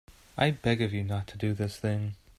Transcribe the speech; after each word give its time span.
I 0.35 0.49
beg 0.49 0.81
of 0.81 0.93
you 0.93 1.03
not 1.03 1.27
to 1.27 1.37
do 1.37 1.53
this 1.53 1.77
thing. 1.77 2.15